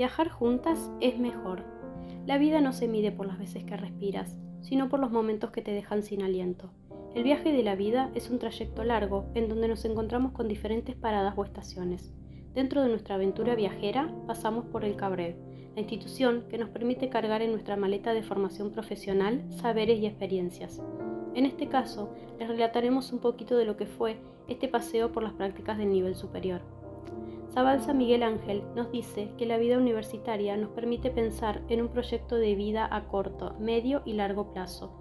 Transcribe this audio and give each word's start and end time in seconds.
Viajar 0.00 0.30
juntas 0.30 0.90
es 1.02 1.18
mejor. 1.18 1.62
La 2.24 2.38
vida 2.38 2.62
no 2.62 2.72
se 2.72 2.88
mide 2.88 3.12
por 3.12 3.26
las 3.26 3.38
veces 3.38 3.64
que 3.64 3.76
respiras, 3.76 4.38
sino 4.62 4.88
por 4.88 4.98
los 4.98 5.10
momentos 5.10 5.50
que 5.50 5.60
te 5.60 5.72
dejan 5.72 6.02
sin 6.02 6.22
aliento. 6.22 6.70
El 7.14 7.22
viaje 7.22 7.52
de 7.52 7.62
la 7.62 7.74
vida 7.74 8.10
es 8.14 8.30
un 8.30 8.38
trayecto 8.38 8.82
largo 8.82 9.26
en 9.34 9.50
donde 9.50 9.68
nos 9.68 9.84
encontramos 9.84 10.32
con 10.32 10.48
diferentes 10.48 10.96
paradas 10.96 11.34
o 11.36 11.44
estaciones. 11.44 12.14
Dentro 12.54 12.82
de 12.82 12.88
nuestra 12.88 13.16
aventura 13.16 13.54
viajera 13.54 14.10
pasamos 14.26 14.64
por 14.64 14.86
el 14.86 14.96
Cabrel, 14.96 15.36
la 15.74 15.82
institución 15.82 16.46
que 16.48 16.56
nos 16.56 16.70
permite 16.70 17.10
cargar 17.10 17.42
en 17.42 17.50
nuestra 17.50 17.76
maleta 17.76 18.14
de 18.14 18.22
formación 18.22 18.72
profesional 18.72 19.44
saberes 19.50 20.00
y 20.00 20.06
experiencias. 20.06 20.80
En 21.34 21.44
este 21.44 21.68
caso, 21.68 22.14
les 22.38 22.48
relataremos 22.48 23.12
un 23.12 23.18
poquito 23.18 23.54
de 23.54 23.66
lo 23.66 23.76
que 23.76 23.84
fue 23.84 24.18
este 24.48 24.66
paseo 24.66 25.12
por 25.12 25.22
las 25.22 25.34
prácticas 25.34 25.76
del 25.76 25.90
nivel 25.90 26.14
superior. 26.14 26.79
Zabalza 27.52 27.92
Miguel 27.92 28.22
Ángel 28.22 28.62
nos 28.76 28.92
dice 28.92 29.32
que 29.36 29.44
la 29.44 29.58
vida 29.58 29.76
universitaria 29.76 30.56
nos 30.56 30.70
permite 30.70 31.10
pensar 31.10 31.62
en 31.68 31.82
un 31.82 31.88
proyecto 31.88 32.36
de 32.36 32.54
vida 32.54 32.88
a 32.90 33.08
corto, 33.08 33.56
medio 33.58 34.02
y 34.04 34.12
largo 34.12 34.52
plazo. 34.52 34.96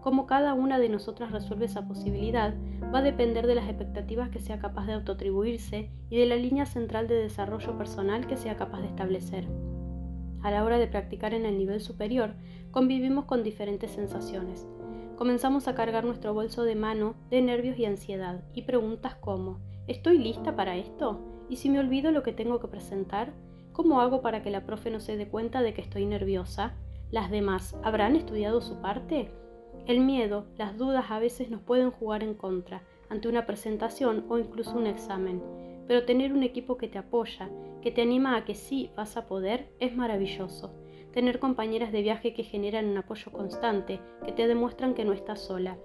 Cómo 0.00 0.26
cada 0.26 0.54
una 0.54 0.78
de 0.78 0.88
nosotras 0.88 1.32
resuelve 1.32 1.66
esa 1.66 1.88
posibilidad 1.88 2.54
va 2.94 3.00
a 3.00 3.02
depender 3.02 3.48
de 3.48 3.56
las 3.56 3.68
expectativas 3.68 4.28
que 4.28 4.38
sea 4.38 4.58
capaz 4.58 4.86
de 4.86 4.92
autoatribuirse 4.92 5.90
y 6.08 6.18
de 6.18 6.26
la 6.26 6.36
línea 6.36 6.66
central 6.66 7.08
de 7.08 7.16
desarrollo 7.16 7.76
personal 7.76 8.26
que 8.26 8.36
sea 8.36 8.56
capaz 8.56 8.80
de 8.80 8.86
establecer. 8.86 9.48
A 10.40 10.52
la 10.52 10.64
hora 10.64 10.78
de 10.78 10.86
practicar 10.86 11.34
en 11.34 11.44
el 11.46 11.58
nivel 11.58 11.80
superior, 11.80 12.34
convivimos 12.70 13.24
con 13.24 13.42
diferentes 13.42 13.90
sensaciones. 13.90 14.68
Comenzamos 15.16 15.66
a 15.66 15.74
cargar 15.74 16.04
nuestro 16.04 16.32
bolso 16.32 16.62
de 16.62 16.76
mano 16.76 17.16
de 17.28 17.42
nervios 17.42 17.76
y 17.76 17.86
ansiedad 17.86 18.44
y 18.54 18.62
preguntas 18.62 19.16
como 19.16 19.58
¿Estoy 19.88 20.18
lista 20.18 20.54
para 20.54 20.76
esto? 20.76 21.18
¿Y 21.48 21.56
si 21.56 21.70
me 21.70 21.80
olvido 21.80 22.12
lo 22.12 22.22
que 22.22 22.34
tengo 22.34 22.60
que 22.60 22.68
presentar? 22.68 23.32
¿Cómo 23.72 24.02
hago 24.02 24.20
para 24.20 24.42
que 24.42 24.50
la 24.50 24.66
profe 24.66 24.90
no 24.90 25.00
se 25.00 25.16
dé 25.16 25.28
cuenta 25.28 25.62
de 25.62 25.72
que 25.72 25.80
estoy 25.80 26.04
nerviosa? 26.04 26.74
¿Las 27.10 27.30
demás 27.30 27.74
habrán 27.82 28.14
estudiado 28.14 28.60
su 28.60 28.82
parte? 28.82 29.30
El 29.86 30.00
miedo, 30.00 30.44
las 30.58 30.76
dudas 30.76 31.06
a 31.10 31.18
veces 31.18 31.48
nos 31.48 31.62
pueden 31.62 31.90
jugar 31.90 32.22
en 32.22 32.34
contra 32.34 32.82
ante 33.08 33.28
una 33.28 33.46
presentación 33.46 34.26
o 34.28 34.38
incluso 34.38 34.76
un 34.76 34.86
examen, 34.86 35.42
pero 35.86 36.04
tener 36.04 36.34
un 36.34 36.42
equipo 36.42 36.76
que 36.76 36.88
te 36.88 36.98
apoya, 36.98 37.48
que 37.80 37.90
te 37.90 38.02
anima 38.02 38.36
a 38.36 38.44
que 38.44 38.54
sí 38.54 38.90
vas 38.94 39.16
a 39.16 39.26
poder, 39.26 39.72
es 39.80 39.96
maravilloso 39.96 40.70
tener 41.12 41.38
compañeras 41.38 41.90
de 41.92 42.02
viaje 42.02 42.34
que 42.34 42.44
generan 42.44 42.86
un 42.86 42.98
apoyo 42.98 43.32
constante, 43.32 44.00
que 44.24 44.32
te 44.32 44.46
demuestran 44.46 44.94
que 44.94 45.04
no 45.04 45.12
estás 45.12 45.40
sola. 45.40 45.78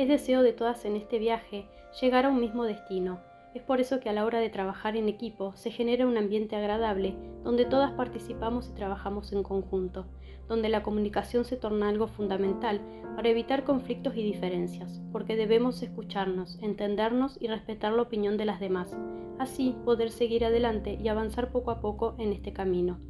Es 0.00 0.08
deseo 0.08 0.42
de 0.42 0.54
todas 0.54 0.86
en 0.86 0.96
este 0.96 1.18
viaje 1.18 1.66
llegar 2.00 2.24
a 2.24 2.30
un 2.30 2.40
mismo 2.40 2.64
destino. 2.64 3.20
Es 3.52 3.60
por 3.60 3.82
eso 3.82 4.00
que 4.00 4.08
a 4.08 4.14
la 4.14 4.24
hora 4.24 4.38
de 4.38 4.48
trabajar 4.48 4.96
en 4.96 5.10
equipo 5.10 5.54
se 5.56 5.70
genera 5.70 6.06
un 6.06 6.16
ambiente 6.16 6.56
agradable 6.56 7.16
donde 7.44 7.66
todas 7.66 7.92
participamos 7.92 8.70
y 8.70 8.72
trabajamos 8.72 9.30
en 9.34 9.42
conjunto, 9.42 10.06
donde 10.48 10.70
la 10.70 10.82
comunicación 10.82 11.44
se 11.44 11.58
torna 11.58 11.90
algo 11.90 12.06
fundamental 12.06 12.80
para 13.14 13.28
evitar 13.28 13.62
conflictos 13.64 14.16
y 14.16 14.22
diferencias, 14.22 15.02
porque 15.12 15.36
debemos 15.36 15.82
escucharnos, 15.82 16.58
entendernos 16.62 17.36
y 17.38 17.48
respetar 17.48 17.92
la 17.92 18.00
opinión 18.00 18.38
de 18.38 18.46
las 18.46 18.58
demás, 18.58 18.96
así 19.38 19.76
poder 19.84 20.12
seguir 20.12 20.46
adelante 20.46 20.98
y 20.98 21.08
avanzar 21.08 21.52
poco 21.52 21.72
a 21.72 21.82
poco 21.82 22.14
en 22.16 22.32
este 22.32 22.54
camino. 22.54 23.09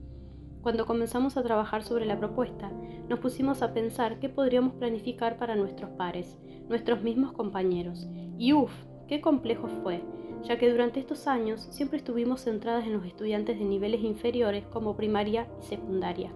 Cuando 0.63 0.85
comenzamos 0.85 1.39
a 1.39 1.43
trabajar 1.43 1.83
sobre 1.83 2.05
la 2.05 2.19
propuesta, 2.19 2.71
nos 3.09 3.19
pusimos 3.19 3.63
a 3.63 3.73
pensar 3.73 4.19
qué 4.19 4.29
podríamos 4.29 4.75
planificar 4.75 5.39
para 5.39 5.57
nuestros 5.57 5.91
pares, 5.93 6.37
nuestros 6.69 7.03
mismos 7.03 7.33
compañeros. 7.33 8.09
Y 8.37 8.53
uff, 8.53 8.73
qué 9.09 9.23
complejo 9.23 9.69
fue, 9.83 10.03
ya 10.43 10.59
que 10.59 10.71
durante 10.71 11.01
estos 11.01 11.27
años 11.27 11.67
siempre 11.71 11.97
estuvimos 11.97 12.43
centradas 12.45 12.87
en 12.87 12.93
los 12.93 13.07
estudiantes 13.07 13.59
de 13.59 13.65
niveles 13.65 14.03
inferiores 14.03 14.67
como 14.67 14.97
primaria 14.97 15.49
y 15.63 15.67
secundaria. 15.67 16.31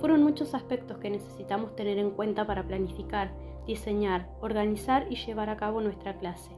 Fueron 0.00 0.24
muchos 0.24 0.52
aspectos 0.52 0.98
que 0.98 1.10
necesitamos 1.10 1.76
tener 1.76 1.98
en 1.98 2.10
cuenta 2.10 2.48
para 2.48 2.66
planificar, 2.66 3.32
diseñar, 3.64 4.28
organizar 4.40 5.06
y 5.08 5.14
llevar 5.14 5.50
a 5.50 5.56
cabo 5.56 5.80
nuestra 5.80 6.18
clase. 6.18 6.50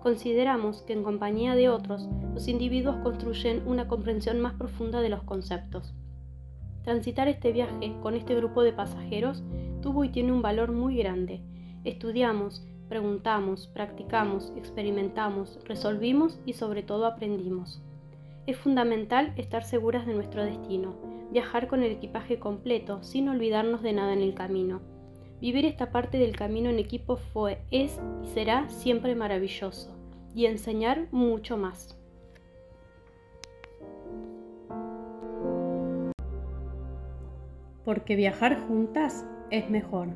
Consideramos 0.00 0.82
que 0.82 0.92
en 0.92 1.02
compañía 1.02 1.56
de 1.56 1.68
otros, 1.68 2.08
los 2.32 2.46
individuos 2.46 2.96
construyen 3.02 3.66
una 3.66 3.88
comprensión 3.88 4.40
más 4.40 4.54
profunda 4.54 5.00
de 5.00 5.08
los 5.08 5.24
conceptos. 5.24 5.92
Transitar 6.86 7.26
este 7.26 7.50
viaje 7.50 7.96
con 8.00 8.14
este 8.14 8.36
grupo 8.36 8.62
de 8.62 8.72
pasajeros 8.72 9.42
tuvo 9.82 10.04
y 10.04 10.08
tiene 10.08 10.30
un 10.30 10.40
valor 10.40 10.70
muy 10.70 10.96
grande. 10.96 11.40
Estudiamos, 11.82 12.64
preguntamos, 12.88 13.66
practicamos, 13.66 14.52
experimentamos, 14.56 15.58
resolvimos 15.64 16.38
y 16.46 16.52
sobre 16.52 16.84
todo 16.84 17.06
aprendimos. 17.06 17.82
Es 18.46 18.56
fundamental 18.56 19.32
estar 19.36 19.64
seguras 19.64 20.06
de 20.06 20.14
nuestro 20.14 20.44
destino, 20.44 20.94
viajar 21.32 21.66
con 21.66 21.82
el 21.82 21.90
equipaje 21.90 22.38
completo 22.38 23.02
sin 23.02 23.28
olvidarnos 23.28 23.82
de 23.82 23.92
nada 23.92 24.12
en 24.12 24.22
el 24.22 24.34
camino. 24.34 24.80
Vivir 25.40 25.64
esta 25.64 25.90
parte 25.90 26.18
del 26.18 26.36
camino 26.36 26.70
en 26.70 26.78
equipo 26.78 27.16
fue, 27.16 27.62
es 27.72 27.98
y 28.22 28.28
será 28.28 28.68
siempre 28.68 29.16
maravilloso, 29.16 29.90
y 30.36 30.46
enseñar 30.46 31.08
mucho 31.10 31.56
más. 31.56 31.95
Porque 37.86 38.16
viajar 38.16 38.58
juntas 38.66 39.24
es 39.52 39.70
mejor. 39.70 40.08